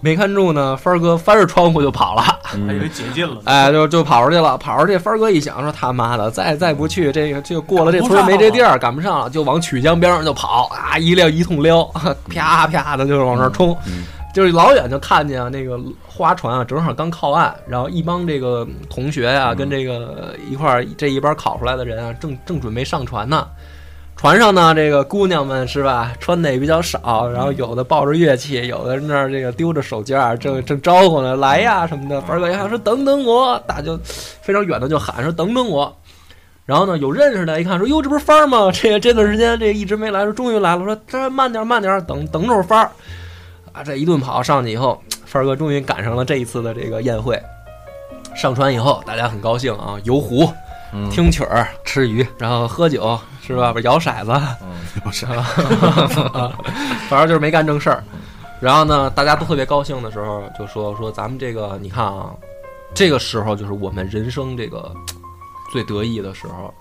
[0.00, 2.22] 没看住呢，帆儿哥翻着窗户就跑了。
[2.44, 3.40] 还以为解禁了。
[3.46, 11.82] 哎，就就跑出去了，跑出去，帆儿哥一想说他妈的，再再不去，这个这个过了这村没这地儿，赶不上了，就往曲江边上就跑啊，一溜一通撩，
[12.30, 14.04] 啪啪的就是往那儿冲，嗯
[14.38, 23.48] 就是老远就看见啊那个花船啊，正好刚靠岸，然后一帮这个同学呀、跟这个一块儿这一班考出来的人啊，正正准备上船呢。
[24.14, 32.20] 船上呢，这个姑娘们是吧，穿的也比较少，然后有的抱着乐器，有的那儿这个丢着手绢儿，正正招呼呢，来呀什么的。
[32.20, 35.92] 凡儿哥一看说等等我，大就非常远的就喊说等等我。
[36.64, 38.70] 然后呢，有认识的，一看说哟，这不是帆儿吗？
[38.72, 42.88] 这个这段时间这一直没来，说终于来了，说这慢点慢点，等等会儿帆儿。
[43.78, 47.40] 啊，这一顿跑上去以后， 范儿哥终于赶上了这一次的这个宴会。
[48.34, 50.52] 上船以后，大家很高兴啊，游湖、
[50.92, 53.72] 嗯，听曲儿，吃鱼，然后喝酒，是吧？
[53.72, 56.52] 不是摇骰子，嗯不是啊，
[57.08, 58.02] 反正就是没干正事儿。
[58.60, 62.30] 然后呢，大家都特别高兴的时候，就说说咱们这个，你看啊，
[62.92, 64.92] 这个时候就是我们人生这个
[65.70, 66.74] 最得意的时候，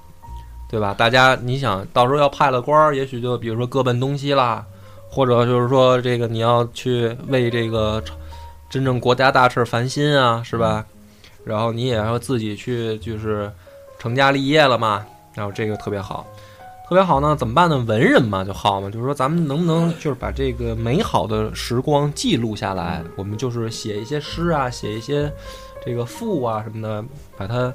[0.68, 0.96] 对吧？
[0.98, 4.66] 大家你想到时候要派了官儿，也许就比如说各奔东西啦，
[5.10, 8.04] 或者就是说这个你要去为这个
[8.70, 10.86] 真正国家大事烦心啊，是吧？
[11.44, 13.52] 然后你也要自己去就是
[13.98, 16.26] 成家立业了嘛，然后这个特别好。
[16.90, 17.78] 特别好呢，怎么办呢？
[17.80, 23.04] 文人嘛就好嘛，就是说咱们能不能就是把这个美好的时光记录下来？
[23.18, 25.30] 我们就是写一些诗啊，写一些
[25.86, 27.04] 这个赋啊什么的，
[27.38, 27.74] 把它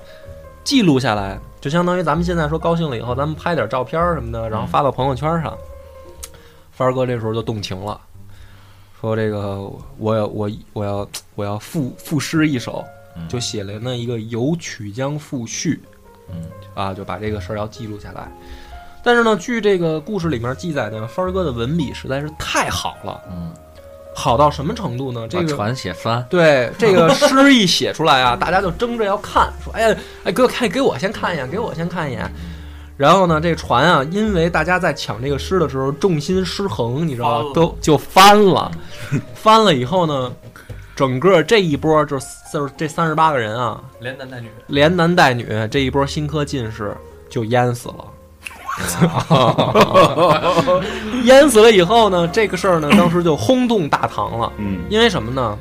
[0.64, 5.54] 记录下来，就相当于咱们现在说高兴了以后，咱们拍点照片儿什么的，然后发到朋友圈上。
[6.72, 8.00] 帆儿哥这时候就动情了，
[9.00, 12.84] 说这个我要我我要我要赋赋诗一首，
[13.28, 15.74] 就写了那一个《游曲江赋序》，
[16.32, 16.42] 嗯
[16.74, 18.26] 啊，就把这个事儿要记录下来。
[19.04, 23.52] 但是呢，据这个故事里面记载呢，帆儿哥的文笔实在是太好了，嗯，
[24.14, 25.26] 好到什么程度呢？
[25.28, 32.32] 这个船写翻，对这个诗一写出来啊， 大家就争着要看，说哎呀，哎哥看，给我先看一眼，给我先看一眼。
[32.96, 37.50] 然后呢，这船啊，因为大家在抢这个诗的时候重心失衡，你知道吗？
[37.54, 38.70] 都就翻了，
[39.34, 40.30] 翻了以后呢，
[40.94, 46.96] 整个这一波就是就是这三十八个人啊，连男带女，连男带女这一波新科进士
[47.28, 48.04] 就淹死了。
[51.24, 54.52] 淹死了以后呢，这个事儿呢，当时就轰动大唐了。
[54.58, 55.58] 嗯，因为什么呢？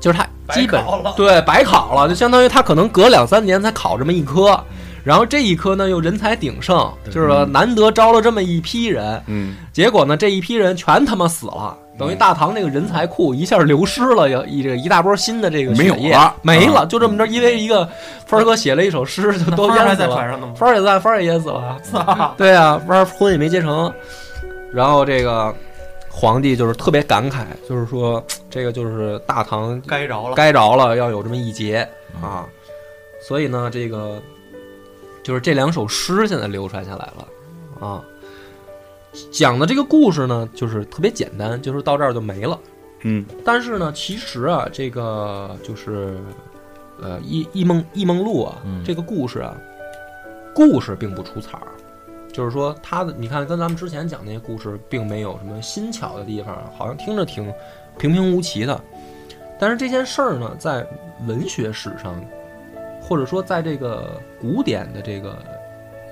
[0.00, 4.60] 就是他基本白对白考了，就相当于他可能隔两三年才考这么一科，
[5.04, 17.88] 然后这一科呢又人才鼎盛，就是说难得招了这么一批人，嗯，结果呢这一批人全他妈死了，等于大唐那个人才库一下流失了，要一这个一大波新的这个没有了没了，就这么着，因为一个
[18.26, 19.96] 帆儿哥写了一首诗，就都淹死了。
[19.96, 20.52] 在船上呢吗？
[20.56, 21.76] 帆儿也在，帆儿也淹死了。
[21.82, 22.34] 操！
[22.38, 23.92] 对啊，帆儿婚也没结成，
[24.72, 25.52] 然后这个
[26.08, 31.86] 皇帝就是特别感慨，就是说这个就是大唐该着了，该着了，要有这么一劫
[32.22, 32.46] 啊。
[33.26, 34.20] 所以呢，这个
[35.22, 37.28] 就是这两首诗现在流传下来了
[37.80, 38.04] 啊。
[39.30, 42.58] 讲的这个故事呢，就是特别简单，就是到这儿就没了。
[43.02, 46.18] 嗯，但是呢，其实啊，这个就是
[47.00, 49.54] 呃《异异梦异梦录》啊，嗯这个故事啊，
[50.54, 51.68] 故事并不出彩儿，
[52.32, 57.52] 就是说它的，你看跟咱们之前讲那些故事，并没有什么新巧的地方，好像听着挺
[57.98, 58.80] 平平无奇的。
[59.60, 60.86] 但是这件事儿呢，在
[61.26, 62.18] 文学史上，
[63.02, 65.36] 或者说在这个古典的这个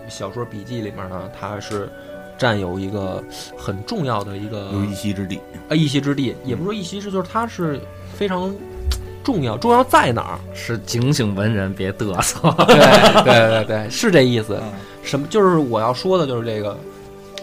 [0.08, 1.88] 小说笔记里面呢，它是
[2.36, 3.22] 占有一个
[3.56, 5.40] 很重要的一个有一席之地。
[5.68, 7.80] 啊，一席之地，也不是说一席之，就是它是
[8.14, 8.52] 非常
[9.22, 9.56] 重要。
[9.56, 10.40] 重要在哪儿？
[10.52, 12.52] 是警醒文人别嘚瑟。
[12.66, 12.76] 对
[13.24, 14.60] 对对对，是这意思。
[15.02, 15.26] 什么？
[15.28, 16.76] 就是我要说的，就是这个。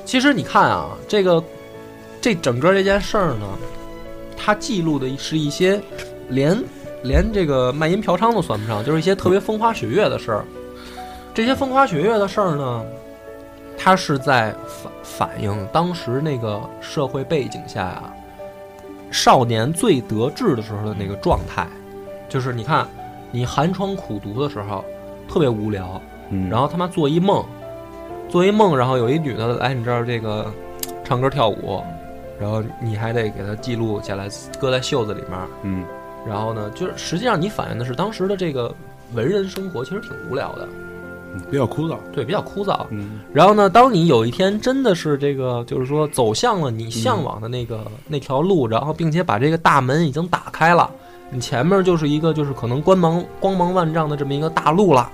[0.04, 1.44] 其实你看啊，这个
[2.20, 3.46] 这整个这件事儿呢，
[4.36, 5.82] 它记录的是一些
[6.30, 6.62] 连
[7.04, 10.46] 连这个卖淫嫖娼都算不上，就是一些特别风花雪月的事儿。
[11.34, 12.84] 这些风花雪月的事儿呢，
[13.78, 18.14] 它是在反反映当时那个社会背景下啊，
[19.12, 21.68] 少年最得志的时候的那个状态。
[22.28, 22.86] 就是你看，
[23.32, 24.84] 你寒窗苦读的时候，
[25.30, 27.46] 特别无聊，嗯，然后他妈做一梦，
[28.28, 30.52] 做一梦，然后有一女的来你这儿这个
[31.06, 31.82] 唱歌跳舞，
[32.38, 34.28] 然后你还得给她记录下来，
[34.60, 35.40] 搁在袖子里面。
[35.62, 35.86] 嗯，
[36.28, 38.74] 然后呢，就是实际上你反映的是当时的这个
[39.14, 40.68] 文人生活，其实挺无聊的，
[41.50, 41.98] 比较枯燥。
[42.12, 42.86] 对，比较枯燥。
[42.90, 50.90] 嗯然后呢，当你有一天真的是这个，就是说走向了你向往的那个、那条路，然后并且把这个大门已经打开了，
[51.30, 55.10] 你前面就是一个就是可能光芒光芒万丈的这么一个大路了，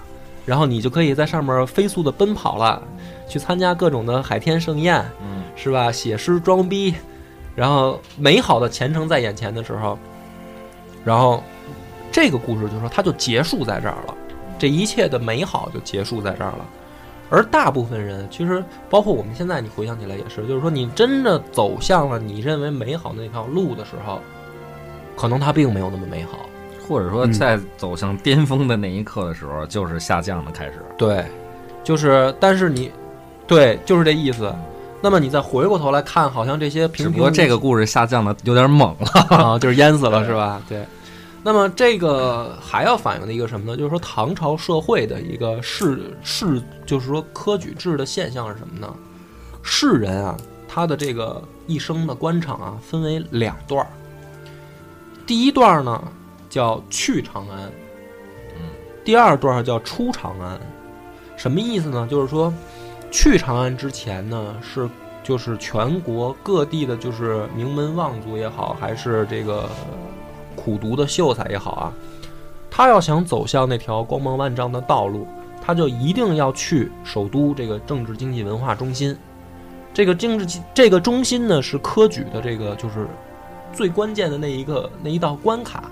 [0.45, 2.81] 然后你就可以在上面飞速的奔跑了，
[3.27, 5.91] 去参加各种的海天盛宴，嗯是吧？
[5.91, 6.93] 写诗装逼，
[7.55, 9.97] 然后美好的前程在眼前的时候，
[11.03, 11.43] 然后
[12.11, 14.13] 这个故事就说它就结束在这儿了，
[14.57, 16.65] 这一切的美好就结束在这儿了。
[17.29, 24.21] 而大部分人，其实包括我们现在，你回想起来也是，就是说你真的走向了你认为美好的那条路的时候，
[25.15, 26.39] 可能它并没有那么美好。
[26.85, 30.83] 或者说嗯在走向巅峰的那一刻的时候，就是下降的开始。
[30.97, 31.25] 对，
[31.81, 32.91] 就是，但是你，
[33.47, 34.53] 对，就是这意思。
[35.03, 39.35] 那么你再回过头来看，好像这些只不过这个故事下降的有点猛了。
[39.35, 40.61] 啊， 就是淹死了是吧？
[40.69, 40.85] 对。
[41.43, 43.75] 那么这个还要反映的一个什么呢？
[43.75, 48.87] 就是说唐朝社会的一个士士，就是说科举制的现象是什么呢？
[49.61, 50.37] 士人啊，
[50.69, 53.87] 他的这个一生的官场啊，分为两段儿。
[55.27, 56.01] 第一段儿呢
[56.49, 57.69] 叫去长安，
[58.55, 58.61] 嗯，
[59.03, 60.57] 第二段儿叫出长安。
[61.35, 62.07] 什么意思呢？
[62.09, 62.53] 就是说
[63.13, 64.89] 去长安之前呢是
[65.23, 69.69] 就是全国各地的，就是名门望族也好，还是这个
[70.55, 71.93] 苦读的秀才也好啊，
[72.71, 75.27] 他要想走向那条光芒万丈的道路，
[75.61, 79.15] 他就一定要去首都这个政治经济文化中心。
[79.93, 83.07] 这个政治这个中心呢，是科举的这个就是
[83.71, 85.83] 最关键的那一个那一道关卡。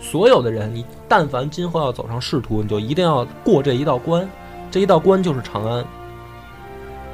[0.00, 4.26] 所有的人，你但凡今后要走上仕途，你就一定要过这一道关，
[4.70, 5.84] 这一道关就是长安。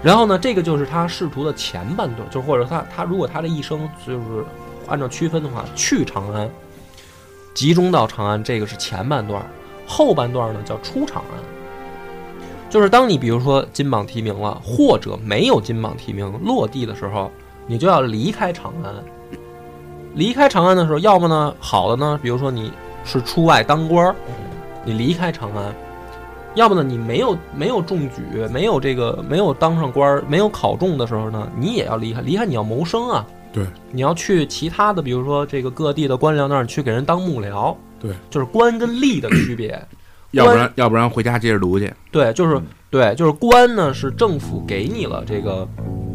[0.03, 4.45] 然后呢，这个就是他仕途的前半段，就或者他他如果他这一生就是
[4.89, 6.51] 按照区分的话，去长安，
[7.53, 9.45] 集中到长安，这个是前半段，
[9.87, 11.39] 后半段呢叫出长安。
[12.71, 17.31] 就是当你比如说金榜题名了，或者没有金榜题名落地的时候，
[17.67, 18.95] 你就要离开长安。
[20.15, 22.73] 离开长安的时候，要么呢好的呢，比如说你
[23.05, 24.15] 是出外当官，
[24.85, 25.73] 你离开长安；
[26.55, 32.21] 要不呢你没有没有中举，没有这个没有当上官儿，没有考中的时候呢，你也要离开。
[32.21, 39.81] 离开你要谋生啊，对，你要去其他的，比如说这个各地的官僚那儿去给人当幕僚，对，就是官跟吏的区别。
[40.33, 41.93] 要不然要不然回家接着读去。
[42.13, 45.69] 对，就是嗯对，就是官呢是政府给你了这个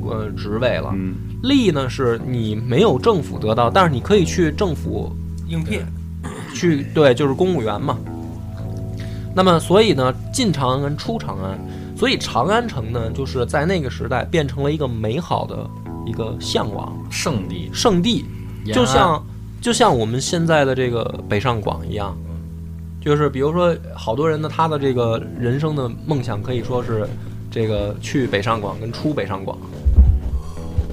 [0.06, 5.14] 呃职位了，嗯，吏呢是你没有政府得到，但是你可以去政府
[5.48, 5.82] 应聘，
[6.54, 7.98] 去对，就是公务员嘛。
[9.36, 11.60] 那么所以呢，进长安跟出长安，
[11.98, 15.70] 所以长安城呢，就是在那个时代变成了一个美好的
[16.06, 16.96] 一个向往。
[17.10, 18.24] 圣地，圣地，
[18.74, 19.22] 就像
[19.60, 22.16] 就像我们现在的这个北上广一样，
[23.02, 27.06] 就是比如说好多人呢他的这个人生的梦想可以说是
[27.52, 29.58] 这个去北上广跟出北上广。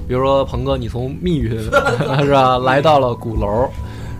[0.05, 1.57] 比如说鹏哥，你从密云
[2.25, 3.69] 是吧来到了鼓楼，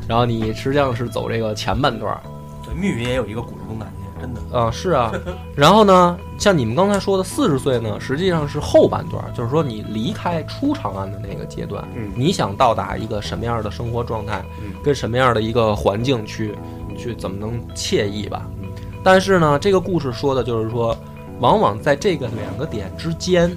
[0.08, 2.10] 然后你实际上是走这个前半段。
[2.10, 2.24] 儿
[2.66, 3.92] 对，密云也有一个鼓楼东大街，
[4.24, 4.58] 真的。
[4.58, 5.12] 啊，是啊。
[5.54, 16.56] 然后呢，像你们刚才说的四十岁呢，实际上是后半段，就是说你离开出长安的那个阶段，嗯你想到达一个什么样的生活状态，嗯跟什么样的一个环境去
[16.98, 18.70] 去怎么能惬意吧嗯？
[19.04, 20.98] 但是呢，这个故事说的就是说，
[21.40, 23.52] 往往在这个两个点之间，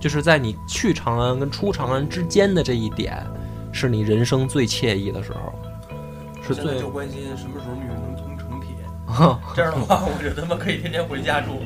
[0.00, 3.22] 就是在你去长安跟出长安之间的这一点，
[3.72, 5.52] 是你人生最惬意的时候，
[6.40, 8.05] 是最就关心什么时候密云能通城铁，
[9.54, 11.60] 这样的话，我就他妈可以天天回家住。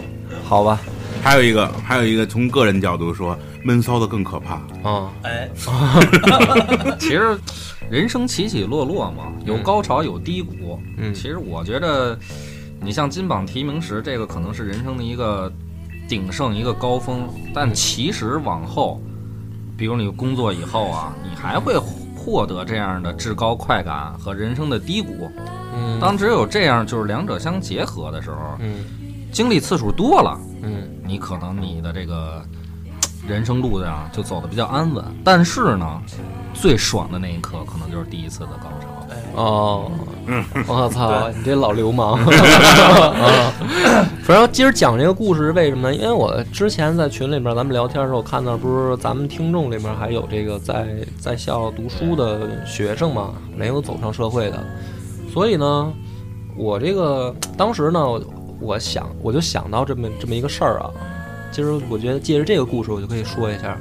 [0.45, 0.79] 好吧？
[1.23, 4.63] 还有一个还有一个从个人角度说，闷骚的更可怕。
[4.85, 5.51] 嗯、哎，
[6.99, 7.37] 其实
[7.91, 10.81] 人生起起落落嘛，有嗯高潮有低谷。
[10.97, 12.17] 嗯其实我觉得，
[12.81, 15.53] 你像金榜题名时，这个可能是人生的一个
[16.09, 17.29] 鼎盛，一个高峰。
[17.53, 19.03] 但其实往后，
[19.77, 21.75] 比如你工作以后啊，你还会
[22.21, 25.31] 获得这样的至高快感和人生的低谷。
[25.75, 28.85] 嗯，当只有这样，就是两者相结合的时候，嗯
[29.33, 32.43] 经历次数多了，嗯你可能你的这个
[33.27, 35.03] 人生路上就走的比较安稳。
[35.25, 36.03] 但是呢，
[36.53, 39.00] 最爽的那一刻，可能就是第一次的高潮。
[39.35, 39.91] 哦，
[40.67, 42.15] 我操，你这老流氓！
[42.15, 43.53] 啊
[44.23, 45.95] 反正今儿讲这个故事是为什么呢？
[45.95, 50.87] 因为我之前在群里面咱们聊天的时候，看到不是咱们听众里面还有这个在
[51.19, 54.63] 在校读书的学生嘛，没有走上社会的，
[55.33, 55.93] 所以呢，
[56.57, 58.01] 我这个当时呢，
[58.61, 60.91] 我想我就想到这么这么一个事儿啊。
[61.51, 63.77] 今儿我觉得借着这个故事，我就可以说一下，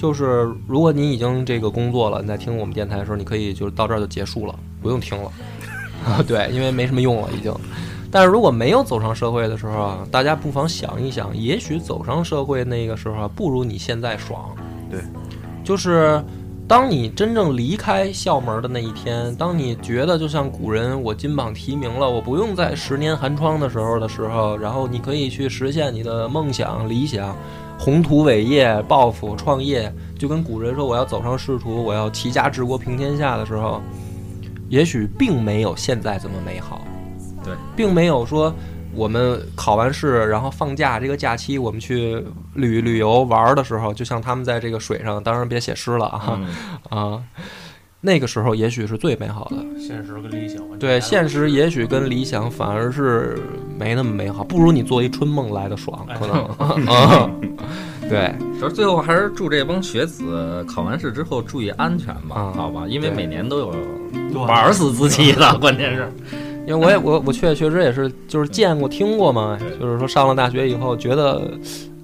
[0.00, 5.30] 就是如果你已经这个工作了，你在听我们电台的时候，你可以就是到这儿就结束了，不用听了。
[6.26, 7.54] 对，因为没什么用了已经。
[8.10, 14.56] 但是如果没有走上社会的时候啊，大家不妨想一想，也许走上社会那个时候啊，不如你现在爽。
[14.90, 15.02] 对，
[15.62, 16.24] 就是
[16.66, 27.36] 当你真正离开校门的那一天，当你觉得就像古人我金榜题名了，我不用在十年寒窗的时候的时候，然后你可以去实现你的梦想、理想、
[27.80, 33.80] 宏图伟业、抱负、创业，就跟古人说我要走上仕途，我要齐家治国平天下的时候，
[34.68, 36.84] 也许并没有现在这么美好。
[37.42, 38.54] 对，并没有说
[38.92, 46.38] 我们考完试，然后放假这个假期我们去旅旅游玩儿的时候，就像他们在这个水上，当然别写诗了啊、
[46.90, 47.22] 嗯，啊，
[48.02, 49.56] 那个时候也许是最美好的。
[49.78, 53.38] 现实跟理想对，现实也许跟理想反而是
[53.80, 57.30] 没那么美好，不如你做一春梦来的爽，可能 啊。
[58.10, 62.84] 对，就是最后还是祝这帮学子考完试之后注意安全吧，嗯好吧？
[62.86, 63.72] 因为每年都有
[64.30, 66.12] 对玩死自己的，关键是。
[66.66, 71.50] 因为我也我我确确实也是就是见过听过嘛，就是说上了大学以后觉得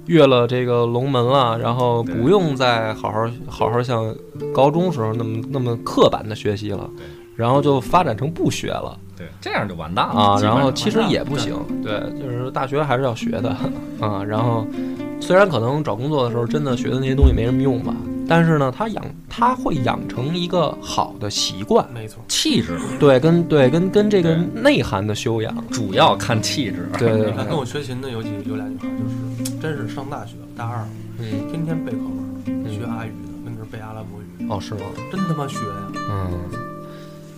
[0.07, 4.15] 越了这个龙门了，然后不用再好好好好像
[4.55, 6.89] 高中时候那么那么刻板的学习了，
[7.37, 13.51] 然后就发展成不学了对，这样就完蛋了啊，然后其实也不行，对，就是大学还是要学的
[14.01, 14.67] 啊，然后
[15.21, 17.95] 虽然可能找工作的时候真的学的那些东西没什么用吧，
[18.29, 26.89] 但是呢，他养他会养成一个好的习惯，没错，气质对，跟对跟跟这个内涵的修养，主要看气质。
[26.99, 30.85] 对对你看跟，我学琴的有几有俩女孩，就是真是上大学大二，
[31.19, 34.81] 嗯，天天背课文，学阿语的，跟那儿背阿拉伯语，哦，是吗？
[35.11, 35.93] 真他妈学呀！
[36.11, 36.39] 嗯，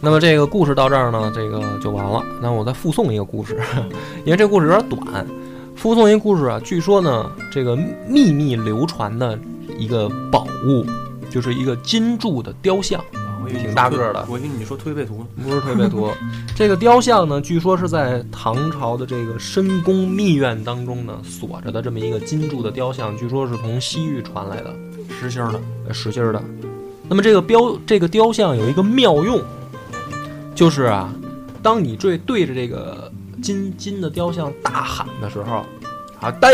[0.01, 2.23] 那么这个故事到这儿呢，这个就完了。
[2.41, 3.61] 那我再附送一个故事，
[4.25, 5.27] 因为这故事有点短。
[5.75, 7.77] 附送一个故事啊，据说呢，这个
[8.09, 9.39] 秘密流传的
[9.79, 10.85] 一个宝物，
[11.31, 13.01] 就是一个金铸的雕像，
[13.49, 15.27] 挺大个儿的我以为你说推背图呢。
[15.43, 16.11] 不是推背图。
[16.57, 24.75] 这个雕像呢，据说是在唐朝的这个深宫密院当中呢锁着的这么一个金铸的雕像，据说是从西域传来的，
[25.21, 26.43] 实心儿的，呃实心儿的。
[27.09, 29.41] 那么这个雕这个雕像有一个妙用，
[30.59, 31.09] 就是啊，
[31.63, 33.09] 当你对对着这个
[33.41, 35.65] 金金的雕像大喊的时候，
[36.21, 36.53] 啊呆，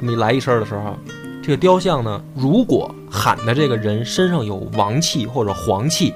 [0.00, 0.98] 这么一来一声的时候，
[1.40, 6.12] 这个雕像呢，如果喊的这个人身上有王气或者黄气，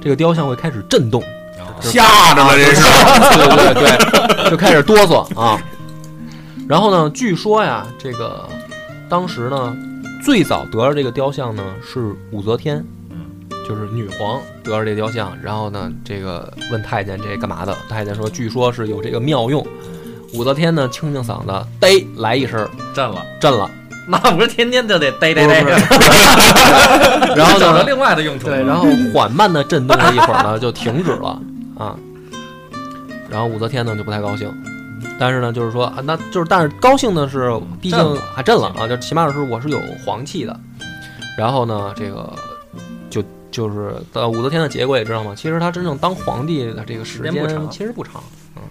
[0.00, 1.22] 这个雕像会开始震动。
[1.82, 2.80] 吓着了，这是。
[3.36, 5.62] 对对对，就开始哆嗦啊。
[6.66, 8.48] 然后呢，据说呀，这个
[9.06, 9.76] 当时呢，
[10.24, 12.82] 最早得着这个雕像呢是武则天，
[13.72, 17.74] 就是女皇得着这雕像，然后呢，这个问太监这干嘛的？
[17.88, 19.66] 太监说，据说是有这个妙用。
[20.34, 23.70] 武则天呢，清清嗓子，嘚来一声，震了，震了。
[24.06, 25.70] 那不是天天就得逮逮不是逮，
[27.34, 28.48] 然后呢，找着另外的用处。
[28.48, 31.40] 对，然后缓慢的震动了一会儿呢，就停止了
[31.78, 31.96] 啊。
[33.30, 34.52] 然后武则天呢就不太高兴，
[35.18, 37.50] 但是呢，就是说啊，那就是，但是高兴的是，
[37.80, 40.54] 毕竟还震了啊，就起码是我是有皇气的。
[41.38, 42.30] 然后呢，这个
[43.52, 45.34] 就就是呃，武则天的结果也知道吗？
[45.36, 48.20] 其实她真正当皇帝的这个时间时间不长其实不长，
[48.56, 48.62] 嗯。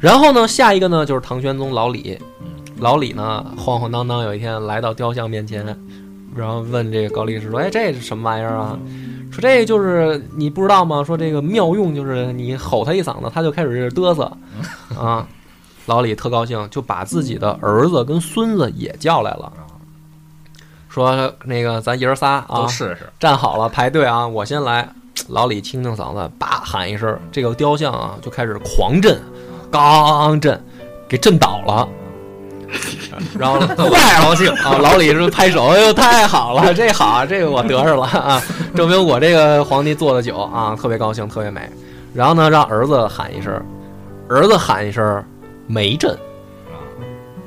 [0.00, 2.18] 然后呢，下一个呢就是唐玄宗老李，
[2.78, 5.64] 老李呢晃晃荡荡有一天来到雕像面前，
[6.36, 8.78] 然后问这个高力士说：“哎，这是什么玩意儿啊？”
[9.32, 11.02] 说这就是你不知道吗？
[11.02, 14.30] 说这个妙用就是你吼他一嗓子，他就开始嘚瑟
[14.98, 15.26] 啊。
[15.86, 19.52] 老李特高兴，就把自己的儿子跟孙子也叫来了，
[20.94, 23.08] 说那个咱爷儿仨啊都，试试。
[23.18, 24.88] 站好了排队啊，我先来。
[25.28, 29.20] 老李清清嗓子，叭喊一声，这个雕像啊就开始狂震，
[29.72, 30.62] 刚震，
[31.08, 31.88] 给震倒了。
[33.36, 33.58] 然后
[33.90, 34.76] 坏高兴啊！
[34.78, 38.42] 老李是拍手，哎呦，太好了，这好，这个我得着了啊，
[38.74, 41.68] 证明我这个皇帝做的酒啊，特别高兴，特别美。
[42.12, 43.52] 然后呢，让儿子喊一声，
[44.28, 45.24] 儿子喊一声，
[45.66, 46.16] 没震，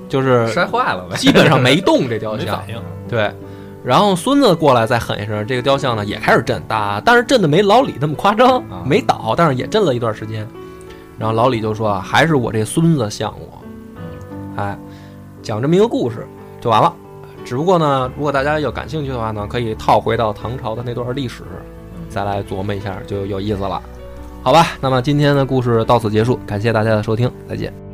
[0.09, 2.61] 就是摔坏了呗，基本上没动这雕像
[3.07, 3.31] 对。
[3.83, 10.45] 然后孙子过来再喊一声，这个雕像呢也开始震，打，但是震的没老李那么夸张，啊没倒，但是也震了一段时间。
[11.17, 14.77] 然后老李就说啊，还是我这孙子像我，哎，
[15.41, 16.27] 讲这么一个故事
[16.59, 16.93] 就完了。
[17.45, 21.43] 只不过呢，如果大家要感兴趣的话呢，可以套回到唐朝的那段历史，
[22.09, 23.81] 再来琢磨一下，就有意思了。
[24.43, 27.86] 好吧，那么今天的故事到此结束，感谢大家的收听，再见。